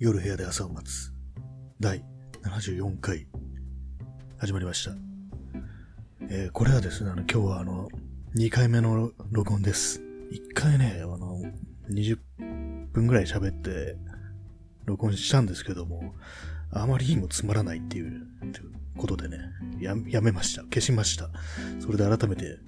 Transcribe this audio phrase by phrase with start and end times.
[0.00, 1.12] 夜部屋で朝を待つ
[1.78, 2.02] 第
[2.42, 3.26] 74回
[4.38, 4.92] 始まりました。
[6.30, 7.90] えーこれはですね、あの今日はあの
[8.34, 10.00] 2回目の録音です。
[10.32, 11.42] 1回ね、あの
[11.90, 12.18] 20
[12.94, 13.98] 分ぐらい喋って
[14.86, 16.14] 録音したんですけども、
[16.72, 18.26] あまりにもつまらないっていう
[18.96, 19.36] ことでね、
[19.82, 20.62] ややめました。
[20.62, 21.28] 消しました。
[21.78, 22.58] それで改めてね、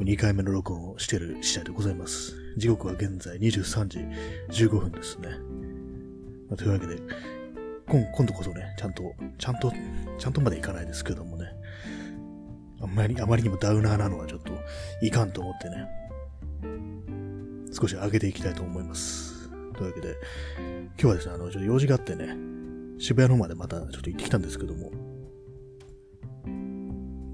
[0.00, 2.34] 2回目の録音をしてる次第でございます。
[2.58, 4.00] 時刻は現在23時
[4.50, 5.30] 15分ですね。
[6.48, 6.96] まあというわけで、
[7.88, 9.72] 今今度こそね、ちゃんと、ちゃんと、
[10.18, 11.44] ちゃんとまでいかないですけどもね、
[12.80, 14.52] あんまり、あまりにもダウナーなのはちょっと
[15.02, 15.86] いかんと思ってね、
[17.72, 19.48] 少し上げていきたいと思います。
[19.74, 20.16] というわけで、
[20.58, 22.36] 今日はですね、あの、ちょっと用事があってね、
[22.98, 24.90] 渋谷の方までまたちょっと行ってきたんですけども、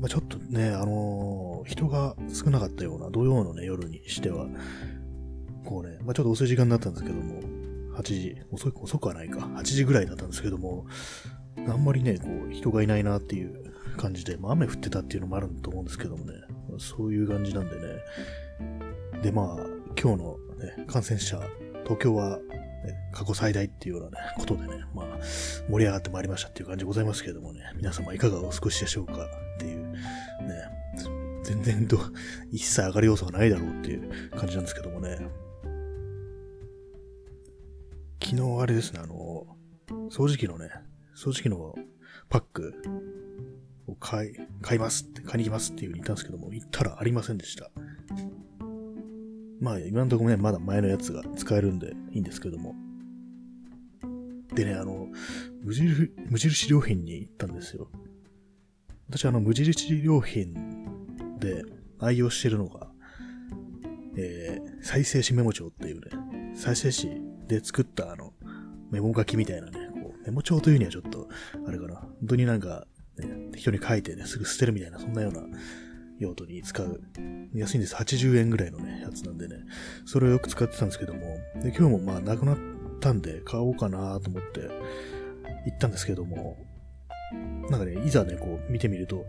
[0.01, 4.47] まあ、ちょっとね、あのー人が少なかったような土曜のね、夜にしては、
[5.65, 7.41] こうね、まあ、ちょっと遅い時間だったんですけども、
[7.95, 10.87] 8時、遅い、遅くはないか、8時ぐらいだったんですけども、
[11.69, 16.35] あんまりね、こう、人がいないなっていう感じで、まあ、雨降ってたっていうのもあると思うんですけどもね、
[16.79, 17.83] そういう感じなんでね、
[19.23, 19.57] で、まあ、
[20.01, 21.41] 今日の、ね、感染者、
[21.85, 25.07] 東京は、ね、過去最大っていうようなね、ことでね、まあ、
[25.71, 29.99] 盛り上がってまいりましたっていう感じでございますけどもね、皆様いかがお過ごしでしょうかっていう、ね、
[31.45, 31.99] 全然ど、
[32.51, 35.19] 一切上がる要素がないだろうっていう感じなんですけどもね、
[38.25, 39.47] 昨日あれですね、あの、
[40.09, 40.71] 掃除機のね、
[41.15, 41.75] 掃除機の
[42.31, 42.75] パック
[43.87, 47.71] を買い、買いますって、買いに行きますっていう風に言ったんですけども、行ったらありませんでした。
[49.61, 52.75] まあ、今のところね、まだ前のやつが使えるんでいいんですけども。
[54.55, 55.09] でね、あの、
[55.63, 57.91] 無印、無印良品に行ったんですよ。
[59.09, 60.55] 私、あの、無印良品
[61.39, 61.65] で
[61.99, 62.89] 愛用してるのが、
[64.17, 68.33] えー、再生紙メモ帳っていうね、再生紙で作ったあの、
[68.91, 71.29] メモ書きみたいなね、こうメモ帳というにはちょっと、
[71.67, 72.87] あれかな、本当になんか、
[73.19, 75.43] ね、適当に書いてね、すぐ捨てるみたいな、そんなような
[76.19, 77.01] 用途に使う、
[77.55, 77.95] 安いんです。
[77.95, 79.57] 80円ぐらいのね、やつなんでね、
[80.05, 81.21] それをよく使ってたんですけども、
[81.63, 82.59] で今日もまあなくなっ
[83.01, 84.61] たんで買おうかなと思って
[85.67, 86.57] 行ったんですけども、
[87.71, 89.27] なんかね、いざね、こう見てみると、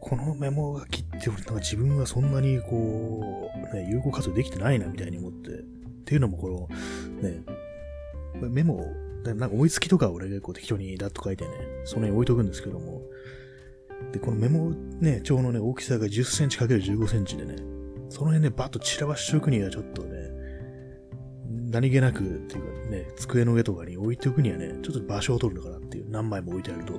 [0.00, 5.50] このメモ書きって俺、なんか自分はそんなにこう、ね、有効活用できてないなみたいに思って、
[6.02, 6.68] っていうのもこ
[7.20, 7.42] の、ね、
[8.48, 8.86] メモを、
[9.24, 11.50] なんか思いつきとか俺がこう適当にダッと書いてね、
[11.84, 13.02] その辺置いとくんですけども、
[14.12, 17.56] で、このメモね、帳のね、大きさが10センチ ×15 センチでね、
[18.08, 20.30] その辺ね、バッと散らばしておくにはちょっとね、
[21.70, 26.94] 何気なくっていうかね、机の上とかに置いておくにはね、ちょっと場所を取るのかなっていう、何枚も置いてあると。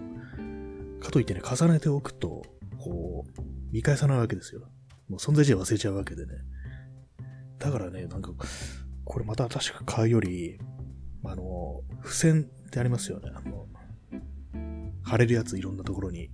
[1.02, 2.44] かといってね、重ねておくと、
[2.80, 4.62] こう、見返さないわけですよ。
[5.10, 6.34] もう存在自体忘れちゃうわけでね。
[7.60, 8.32] だからね、なんか、
[9.06, 10.60] これまた確か買うより、
[11.24, 13.32] あの、付箋ってありますよね。
[13.34, 13.68] あの、
[15.04, 16.30] 貼れるやついろんなところに。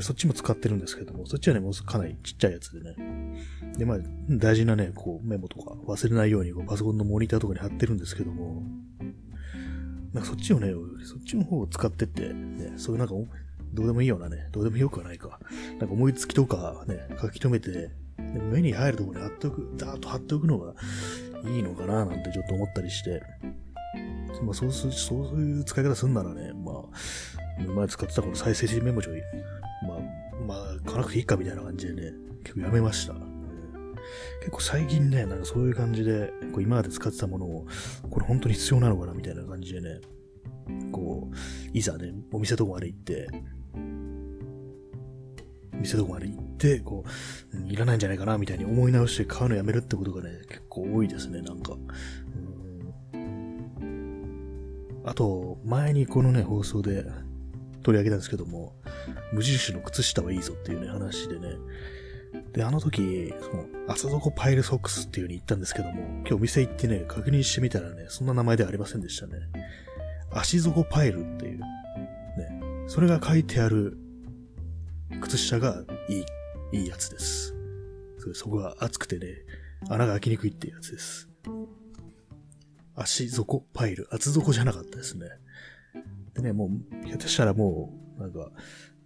[0.00, 2.94] そっちも使ってるんですけども、そっちはね、もうかなりちっちゃいやつでね。
[3.76, 3.98] で、まあ、
[4.28, 8.62] 大事なね、こう、メモとか忘れないようにこうパソコンのモニターとかに貼ってるんですけども、
[10.12, 10.72] なんかそっちをね、
[11.04, 13.14] そっちの方を使ってって、ね、そういうなんか、
[13.72, 15.40] どうでもいいようなね、どうでもよくはないか。
[15.78, 20.74] なんか思いつきとかね、書き留めて、目に入るところに貼っておく、ダーッと貼っておくのが
[21.44, 23.22] いいのかななんてちょっと思ったりして、
[24.42, 29.10] まあそうす、そういう使い方すんならね、まあ、前使ってたこの再生紙メモ帳、
[29.86, 29.98] まあ、
[30.46, 32.12] まあ、買わなくていいかみたいな感じでね、
[32.44, 33.14] 結構やめました。
[34.40, 37.66] 結構最近ね、なんかそういう感じで、こう今まで使ってたものを、
[38.10, 40.00] これ本当に必要なのかなみたいな感じでね、
[40.92, 41.36] こう、
[41.76, 43.28] いざね、お店とこまで行って、
[45.80, 47.04] 店とこまで行って、こ
[47.54, 51.76] う、いらないんじゃないかなみたいに思い直して買うのやめるってことがね、結構多いですね、なんか。
[55.04, 57.04] あと、前にこのね、放送で
[57.82, 58.74] 取り上げたんですけども、
[59.32, 61.56] 無印の靴下はいいぞっていうね、話でね。
[62.52, 69.32] で、あの時、その、朝底パイルソックスっていう風に言ったんですけども、今日お店行ってね、確認してみたらね、そんな名前ではありませんでしたね。
[70.32, 71.66] 足底パイルっていう、ね、
[72.86, 73.96] それが書いてある
[75.20, 77.54] 靴下がいい、いいやつです。
[78.34, 79.26] そこが厚くてね、
[79.88, 81.28] 穴が開きにくいっていうやつです。
[82.94, 85.26] 足底パイル、厚底じゃなかったですね。
[86.34, 86.70] でね、も
[87.02, 88.50] う、ひょっとしたらもう、なんか、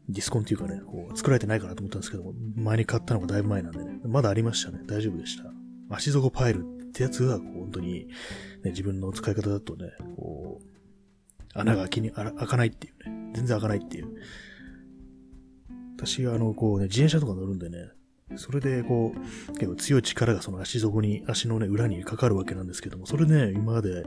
[0.09, 4.81] ディスコンっていうかね、こう、作られてないかなと思ったんですけども、前に買ったのがだいぶ前なんでね、まだありましたね。
[4.87, 5.45] 大丈夫でした。
[5.91, 8.07] 足底パイルってやつが、こう、本当に、
[8.63, 10.67] ね、自分の使い方だとね、こう、
[11.55, 14.15] 穴が開きに、開かないっていうね、全然開かないっていう。
[16.07, 17.91] 私はあの、こうね、自転車とか乗るんでね、
[18.37, 24.03] それで、こう、結構強い力がその足底に、足のね、裏にかかるわけなんですけども、それね、今まで、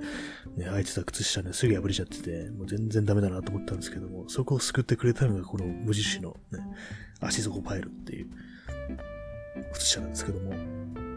[0.55, 6.59] ね、履いてた靴下ね、すぐ破れちゃってて、もう全然ダメだなと思ったんですけども、そこを救ってくれたのが、この無印のね、
[7.19, 8.27] 足底パイルっていう
[9.73, 10.53] 靴下なんですけども、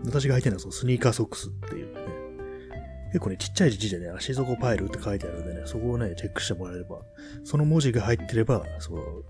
[0.05, 2.00] 私が履いてるのはそのスニーカーソックスっていうね、
[3.09, 7.00] 結構ね、ちっちゃい字でね、足底パイルって書いてあるんでね、そこをね、チェックしてもらえれば、
[7.44, 9.25] その文字が入ってれば、そう、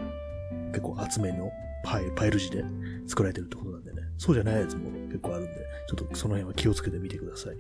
[0.70, 1.52] 結構厚めの
[1.84, 2.64] パイパイル字で
[3.06, 5.52] 作られてるってことなんでね、そうじゃないやつも結構あるんで、
[5.88, 7.56] ちょっとその辺は気をつけてみてください。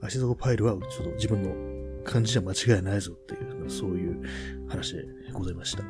[0.00, 4.22] 足底パイルはちょっと自分の感じじゃ間違いないぞっていう、そういう
[4.68, 5.82] 話でございました。
[5.82, 5.88] ま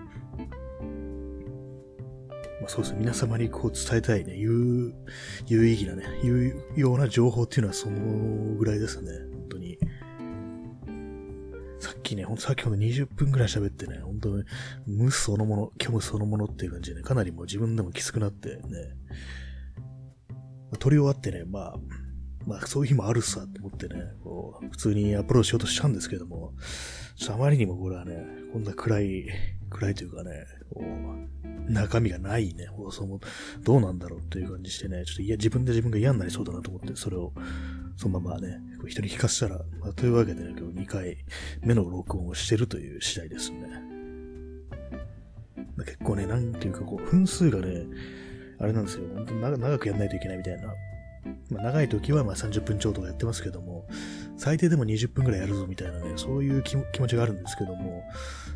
[2.67, 4.95] あ、そうですね、皆様にこう伝えたいね、有、
[5.47, 9.11] 有意義なね、有用な情報っていうのはそのぐらいですね、
[12.05, 14.45] きね、ほんとさっきほど20分くらい喋ってね、本当に
[14.87, 18.61] 無そのもの、虚無そのものっていう感じでね、かなりもう自分でもきつくなってね、
[20.79, 21.75] 撮り終わってね、まあ、
[22.47, 26.53] まあそういう日もあるさって思ってね、こう、普通にアプローチしようとしたんですけども、
[27.17, 29.27] ちょっとあまりにもこれはね、こんな暗い、
[29.71, 33.21] 暗いというかね、こう、中身がないね、放送も
[33.63, 37.33] どうなんだろうという感じしてね、ちょっといや、自分で自分が嫌になりそうだなと思って、それを、
[37.97, 41.17] そのままね、人に聞かせたら、まあ、というわけでね、今日2回
[41.63, 43.59] 目の録音をしてるという次第ですね。
[45.77, 47.87] まあ結構ね、なんていうかこう、分数がね、
[48.59, 49.05] あれなんですよ。
[49.15, 50.75] 本当に長くやんないといけないみたいな。
[51.51, 53.87] まあ、長い時はまあ30分ちょうどやってますけども、
[54.37, 58.03] 最低でも20分くらいやるぞみたいなね、そういう気持ちがあるんですけども、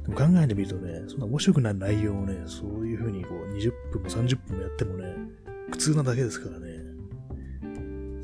[0.07, 5.15] でも考えてみるとね、そんな面白くない内容をね、そういう風にこう20分も30分もやってもね、
[5.71, 6.98] 苦痛なだけですからね。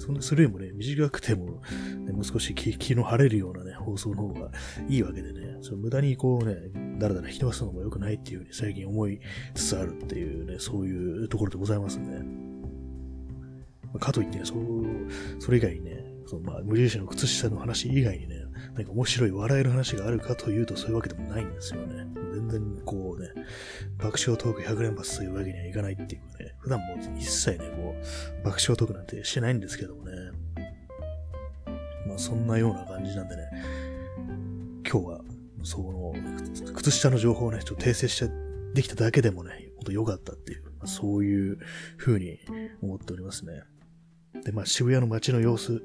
[0.05, 1.63] そんな、それよりもね、短くても、
[2.05, 4.51] ね、もう少し気の晴れるようなね、放送の方が
[4.87, 6.57] いいわけでね、その無駄にこうね、
[6.99, 9.19] だらだら引き伸ばすのも良くないっていうふうに最近思い
[9.55, 12.23] つつあるっていうね、そういうところでございますね。
[13.95, 14.85] まかといってね、そう、
[15.41, 18.37] それ以外にね、そのまあ、無印の靴下の話以外にね、
[18.75, 22.24] 何か面白い笑える話があるかというとそういうわけでもないんですよね。
[22.35, 23.29] 全然こうね、
[23.99, 30.13] 爆笑トーク100連発というわけにはいかないっていうかね、普段も一切ね、こう、爆笑トークなんてしないんですけどもね。
[32.07, 33.45] まあそんなような感じなんでね、
[34.91, 35.21] 今日は、
[35.63, 36.15] その、
[36.75, 38.31] 靴下の情報をね、ちょっと訂正して
[38.75, 41.59] できただけでもね、ほんと良かったっていう、まあ、そういう
[41.97, 42.41] 風に
[42.83, 43.63] 思っておりますね。
[44.45, 45.83] で、まあ渋谷の街の様子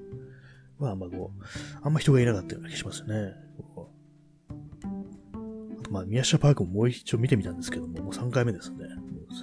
[0.80, 1.44] は、まあこう、
[1.84, 3.34] あんま人がいなかったような気しますね。
[5.90, 8.86] まあ、宮下パークももう一度見てみたんですけども、もう3回目ですね。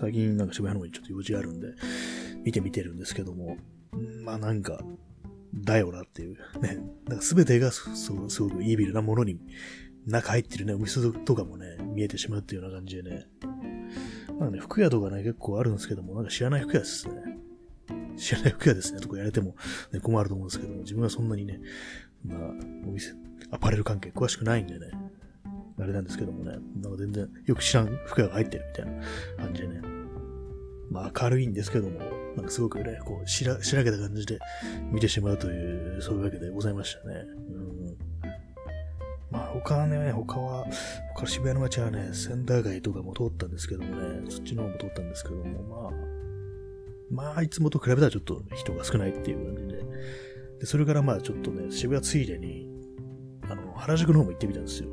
[0.01, 1.69] 最近なんか渋谷の方にちょっと用事があるんで、
[2.45, 3.57] 見てみてるんですけども、
[4.25, 4.81] まあなんか、
[5.55, 6.37] だよなっていう。
[6.61, 6.79] ね。
[7.09, 9.39] なんか全てがすすごくイービルなものに、
[10.07, 13.27] 中入ってるね、お店とかもね、見えてしまうっていうような感じでね。
[14.39, 17.15] まあね、服屋とかね、結構あるんですけども、なんか知らない服屋ですね。
[18.17, 19.57] 知らない服屋ですね、とか言われても、
[19.93, 21.61] ね、困ると思うんですけども、自分はそんなにね、
[22.25, 22.39] まあ、
[22.87, 23.15] お店、
[23.51, 24.91] アパレル関係詳しくないんでね、
[25.79, 29.03] あれなんですけどもね、なんか全然よく知らん服屋が入ってるみたいな
[29.45, 29.81] 感じでね。
[30.91, 32.01] まあ明るいんですけども、
[32.37, 34.39] なんかすごくね、こう、しら、しらけた感じで
[34.93, 37.25] 見てしまうという、そういうわけでございましたね。
[37.51, 37.97] うん。
[39.31, 40.67] まあ他はね、他は、
[41.15, 46.17] 他渋谷の街はね、センター街とかも通ったんですけどもね、そっちの方も通ったんですけども、まあ、
[47.11, 49.83] まあ、いつもと比べたらちょっと人が少ないっていう感じで、
[50.61, 52.69] で、それからまあちょっとね、渋谷ついでに、
[53.49, 54.89] あの、原宿の方も行ってみたんですよ。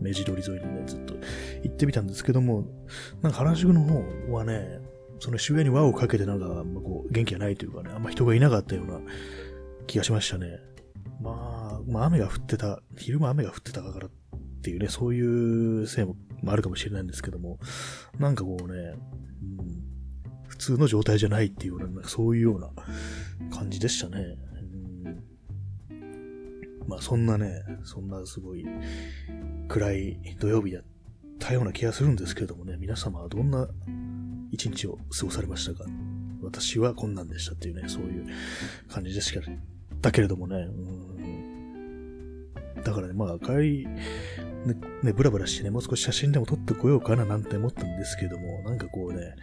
[0.00, 1.14] 明治通り沿いにね、ずっと
[1.62, 2.64] 行ってみたんですけども、
[3.22, 4.80] なんか原宿の方はね、
[5.20, 9.00] その渋谷に輪をかけてなんかま、こう、元気がないというかね、あんま人がいなかったような
[9.86, 10.58] 気がしましたね。
[11.20, 14.10] まあ、まあ雨が降ってた、昼間雨が降ってたからっ
[14.62, 16.16] ていうね、そういうせいも
[16.46, 17.58] あるかもしれないんですけども、
[18.18, 18.94] なんかこうね、
[19.58, 22.70] うん、普通の状態じゃないっていうような、そういうような
[23.54, 24.36] 感じでしたね。
[26.90, 28.66] まあそんなね、そんなすごい
[29.68, 30.82] 暗い土曜日だっ
[31.38, 33.68] たような気がするんですけれどもね、皆様はどんな
[34.50, 35.88] 一日を過ごされましたか？
[36.42, 38.26] 私はこんなんでしたっていうね、そういう
[38.88, 39.40] 感じでしか、
[40.00, 40.70] だけれどもね、う
[42.80, 42.80] ん。
[42.82, 49.36] だからね、まあ帰り、ね、ね、ブラブラしてね、もう少し写真でも撮ってこようかななんて思ったんですけども、なんかこうね、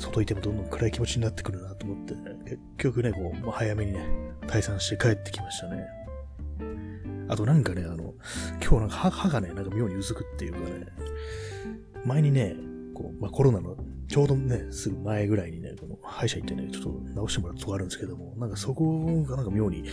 [0.00, 2.14] 外いてもどんどん暗い気持ちになってくるなと思って、
[2.44, 4.00] 結局ね、こう、まあ、早めにね、
[4.48, 5.86] 退散して帰ってきましたね。
[7.28, 8.14] あとなんかね、あの、
[8.62, 10.86] 今日なんか歯がね、なんか妙にうずくっていうかね、
[12.04, 12.56] 前にね、
[12.94, 13.76] こう、まあ、コロナの
[14.08, 19.84] ちょうどね、すぐ前ぐらいにね、この歯医者行ってね、ちょっと直してもらったとこあるんですけども、なんかそこがなんか妙に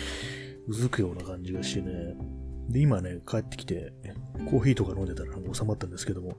[0.68, 2.16] うずくような感じがしてね、
[2.70, 3.94] で、今ね、帰ってきて、
[4.50, 6.38] コーヒーとか飲んでたらなんか収まったんですけども、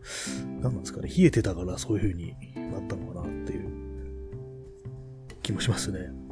[0.61, 2.35] 何なんですかね、冷えてたからそういう風に
[2.73, 3.87] なったのかなっていう。
[5.47, 6.26] 気もしますね。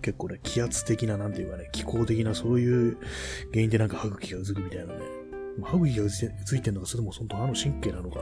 [0.00, 2.98] 結構ね、気圧的な、なんていうかね、気候的な、そういう
[3.50, 5.00] 原因でなんか歯茎がうずくみたいなね。
[5.62, 8.20] 歯茎がうついてんのか、それとも本当歯の神経なのか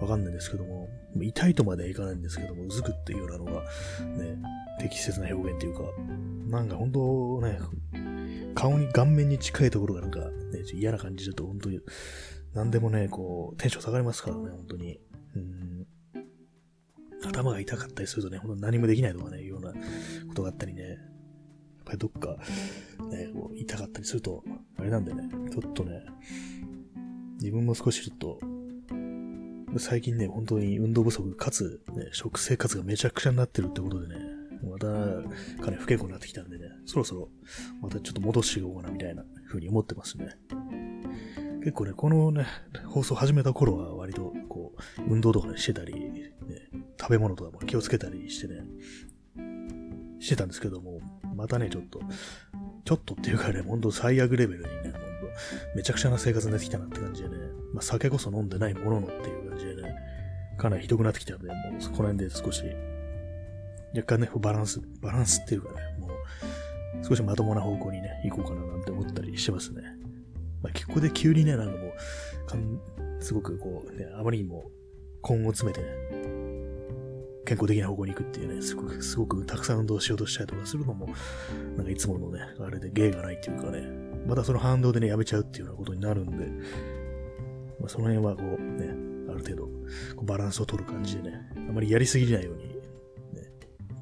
[0.00, 0.88] わかんないんですけども、
[1.20, 4.36] 痛いとまではいかないんですけども、うずくっていうようなのが、ね、
[4.80, 5.82] 適切な表現っていうか、
[6.48, 7.58] なんか本当ね、
[8.54, 10.28] 顔に、顔面に近いところがなんか、ね、
[10.74, 11.80] 嫌な感じだと本当に、
[12.52, 15.00] なんでもね、こう、テンション下がりますからね、本当に。
[15.34, 15.86] うん
[17.24, 19.72] 頭が痛かったりするとね、ほんと何もできないとかね、いうような
[20.28, 20.98] ことがあったりね、やっ
[21.84, 22.36] ぱりどっか、
[23.10, 24.42] ね、こう痛かったりすると、
[24.78, 26.02] あれなんでね、ちょっとね、
[27.40, 28.38] 自分も少しちょっと、
[29.78, 34.14] 最近ね、本当に運動不足、かつ、ね、食生活がめちゃくちゃになってるってことでね、
[34.62, 34.86] また、
[35.62, 37.28] かなり不健康になってきたんでね、そろそろ、
[37.80, 40.28] またちょっと戻していこうかな、みたいな風に思ってますね。
[41.60, 42.46] 結構ね、このね、
[42.86, 46.05] 放送始めた頃は割と、こう、運動とかしてたり、
[46.98, 48.64] 食べ物とかも気をつけたりしてね、
[50.20, 51.00] してたんですけども、
[51.34, 52.00] またね、ちょっと、
[52.84, 54.96] ちょっとっていうかね、ほんと最悪レベルにね、ほんと、
[55.74, 57.36] めちゃくちゃな生活になってきたなって感じでね、
[57.72, 59.94] まあ酒こそ飲んでないもののっていう感じでね、
[60.56, 62.64] かなりひどくなってきたので、もうこの辺で少し、
[63.94, 66.10] 若干ね、バランス、バランスっていうかね、もう、
[67.04, 69.82] 少しまともな方向にね、行こうかななんて思ったりしてますね。
[70.62, 72.80] まあ、ここで急にね、なんかもう、かん
[73.20, 74.70] すごくこう、ね、あまりにも
[75.28, 75.88] 根を詰めてね、
[77.46, 81.08] 健康的な方向に行くっていうね、すごく、すごくたくさん運動しようとしたりとかするのも、
[81.76, 83.82] なんかいつものね、あれで芸がないっていうかね、
[84.26, 86.46] またその反動でね、やめちゃうっていうようなことになるんで、
[87.78, 88.88] まあ、その辺はこう、ね、
[89.30, 89.62] ある程度、
[90.16, 92.74] こうバランスを取る感じでね、あまりやりすぎないように、ね、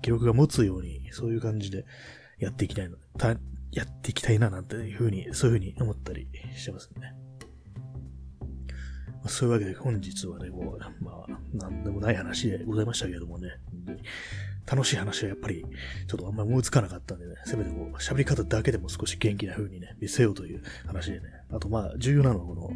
[0.00, 1.84] 記録が持つように、そういう感じで
[2.38, 3.36] やっていきたいの、た
[3.72, 7.14] やっていきたいななんていうふうに、そういうふうに思ったりしてますね。
[9.24, 13.50] まあ、そういうわけで本日はね、こう、まあ、なんでもない話でございましたけれどもね、
[14.66, 15.64] 楽しい話はやっぱり、
[16.06, 21.26] ちょっとあんまり思いつかなかったんでね、せめてこう、喋り方だけでも少し元気な風にね、見せようという話でね。
[21.50, 22.70] あとまあ、重要なのはこの、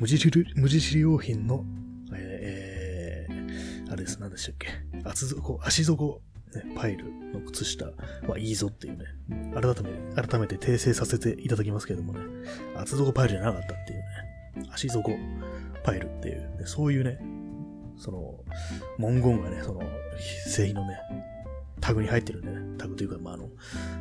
[0.00, 1.64] 無印、無印良品の、
[2.12, 4.68] えー、あれです、何でしたっけ、
[5.04, 6.22] 厚底、足底
[6.54, 7.86] ね、パイルの靴下
[8.26, 9.04] はいいぞっていうね、
[9.54, 12.20] 改め、改めて訂正させていただきますけどもね、
[12.76, 15.10] 厚底パイルじゃなかったっていうね、足底
[15.84, 17.18] パイルっていう、ね、そういうね、
[17.98, 18.34] その、
[18.98, 19.82] 文言がね、その、
[20.46, 20.98] 製品のね、
[21.80, 23.48] タグに入ってるんでね、タグというか、まあ、あの、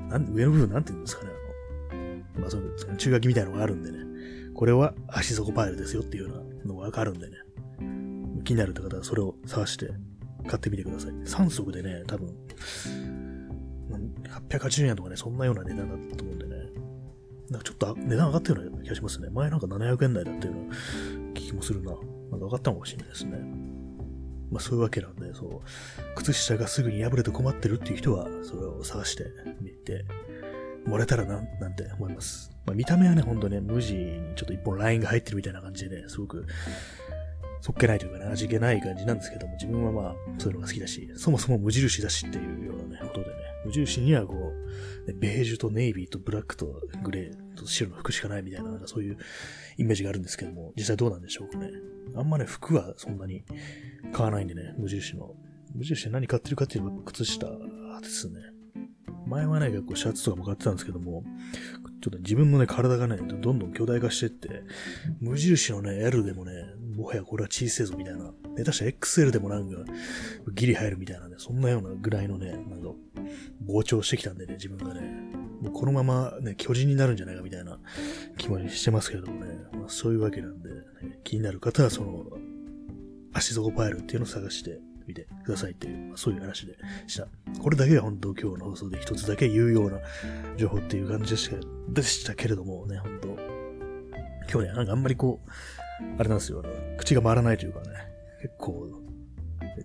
[0.09, 1.31] なん上の部分なんて言うんですかね、
[1.91, 1.95] あ
[2.35, 3.99] の、まあ、そういう中書きみたいなのがあるんでね、
[4.53, 7.37] これは足底パイルですよっていうようなのがわかるんでね、
[8.43, 9.89] 気になるって方はそれを探して
[10.47, 11.11] 買ってみてください。
[11.11, 12.33] 3足でね、多分、
[14.49, 16.55] 880円とかね、そんなような値段だったと思うんでね。
[17.49, 19.29] なんかちょっと値段上がったような気がしますね。
[19.29, 21.91] 前なんか700円台だったような気もするな。
[21.91, 22.01] なん
[22.39, 23.76] か上がったのかもしれないですね。
[24.51, 25.61] まあそういうわけなんで、そう、
[26.15, 29.25] 靴下がすぐに破れて困ってるっていう人は、それを探して
[29.61, 30.05] みて、
[30.85, 32.51] もらえたらな、なんて思います。
[32.65, 36.45] まあ見た目はね、ほんとね、無地にちょっと一本ラインが入ってるみたいな感じでね、すごく、
[37.61, 43.33] そっけないというかね、味気ない感じなんですけども、自分はまあ、そういうのが好きだし、そもそも無印だしっていうようなね、ことでね、
[43.65, 44.53] 無印にはこ
[45.07, 49.17] う、ベージュとネイビーとブラックとグレーと白の服しかないみたいな、なんかそういう
[49.77, 51.69] イメージがあるんですけども、実際どうなんでしょうかね。
[52.15, 53.43] あんまね、服はそんなに
[54.13, 55.35] 買わないんでね、無印の。
[55.75, 57.55] 無印で何買ってるかっていうと、靴下で
[58.05, 58.39] すね。
[59.27, 61.23] 前はね、結構シャツとかも買ってたんですけども、
[62.01, 64.63] ちょっとね自分のね、体がね、どんどん巨大化してって、
[65.19, 66.53] 無印のね、L でもね、
[66.95, 69.77] もはやこれは小さいぞみたいな、下手したら XL でもなんか、
[70.53, 72.89] ギリ入るみたいなね、そんなようなぐらいのね、なんか、
[73.67, 75.01] 膨張してきたんでね、自分がね、
[75.61, 77.79] もうこのままね、巨人になるんじゃないかみたいな
[78.37, 82.25] 気もしてますけれどもね、まあ、そういうわけなんで、ね、気になる方はその、
[83.33, 87.27] 足底パイルっていうのを探して、みてくださいっていう、まあ、そういう話でした。
[87.61, 89.99] これだけが本当今日の放送で一つだけ有用な
[90.57, 91.55] 情報っていう感じでした
[91.89, 93.27] でしたけれどもね、本当。
[94.49, 95.49] 今日ね、なんかあんまりこう、
[96.19, 97.87] あれなんですよ、あの口が回らないというかね、
[98.41, 98.89] 結構、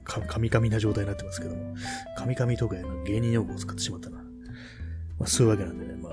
[0.05, 1.75] カミカミな状態になってますけども、
[2.17, 4.19] カミカミとか芸人用語を使ってしまったな。
[5.19, 6.13] まあ、そういうわけなんでね、まあ、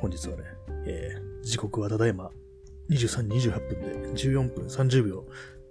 [0.00, 0.44] 本日はね、
[0.86, 2.30] えー、時刻はただいま
[2.90, 5.26] 23、28分で14分30秒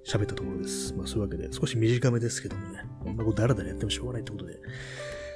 [0.05, 0.93] 喋ったところです。
[0.95, 4.59] まあそういうわけで、少し短めですけどもね、こんなことだらだらやってもしょうがないってことで、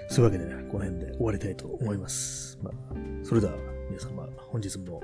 [0.09, 2.57] そういうわけでね、この辺で終わりたいと思います。
[2.61, 2.73] まあ、
[3.23, 3.53] それでは
[3.89, 5.01] 皆様、本日も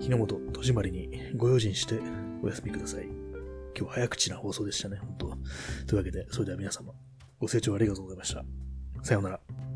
[0.00, 2.00] 日の本戸締まりにご用心して
[2.42, 3.19] お休みください。
[3.76, 6.92] 今日早口な放送でしたね、本当というわけで、それでは皆様、
[7.38, 8.44] ご清聴ありがとうございました。
[9.02, 9.69] さようなら。